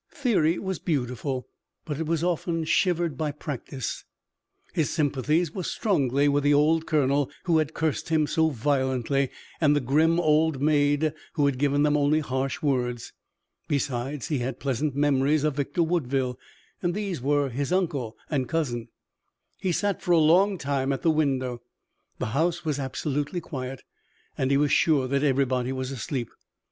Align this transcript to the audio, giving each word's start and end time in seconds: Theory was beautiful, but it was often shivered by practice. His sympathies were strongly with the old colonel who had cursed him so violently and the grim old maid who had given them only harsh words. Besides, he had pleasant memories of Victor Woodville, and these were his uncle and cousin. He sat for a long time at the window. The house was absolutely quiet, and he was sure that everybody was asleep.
Theory 0.15 0.57
was 0.57 0.79
beautiful, 0.79 1.47
but 1.85 1.99
it 1.99 2.07
was 2.07 2.23
often 2.23 2.63
shivered 2.63 3.15
by 3.19 3.31
practice. 3.31 4.03
His 4.73 4.89
sympathies 4.89 5.53
were 5.53 5.61
strongly 5.61 6.27
with 6.27 6.43
the 6.43 6.55
old 6.55 6.87
colonel 6.87 7.29
who 7.43 7.59
had 7.59 7.75
cursed 7.75 8.09
him 8.09 8.25
so 8.25 8.49
violently 8.49 9.29
and 9.61 9.75
the 9.75 9.79
grim 9.79 10.19
old 10.19 10.59
maid 10.59 11.13
who 11.33 11.45
had 11.45 11.59
given 11.59 11.83
them 11.83 11.95
only 11.95 12.19
harsh 12.19 12.63
words. 12.63 13.13
Besides, 13.67 14.29
he 14.29 14.39
had 14.39 14.59
pleasant 14.59 14.95
memories 14.95 15.43
of 15.43 15.55
Victor 15.57 15.83
Woodville, 15.83 16.39
and 16.81 16.95
these 16.95 17.21
were 17.21 17.49
his 17.49 17.71
uncle 17.71 18.17
and 18.27 18.49
cousin. 18.49 18.87
He 19.59 19.71
sat 19.71 20.01
for 20.01 20.13
a 20.13 20.17
long 20.17 20.57
time 20.57 20.91
at 20.91 21.03
the 21.03 21.11
window. 21.11 21.61
The 22.17 22.25
house 22.33 22.65
was 22.65 22.79
absolutely 22.79 23.39
quiet, 23.39 23.83
and 24.35 24.49
he 24.49 24.57
was 24.57 24.71
sure 24.71 25.07
that 25.09 25.21
everybody 25.21 25.71
was 25.71 25.91
asleep. 25.91 26.29